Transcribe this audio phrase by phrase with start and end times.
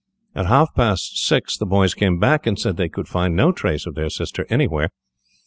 [0.33, 3.51] At half past six the boys came back and said that they could find no
[3.51, 4.89] trace of their sister anywhere.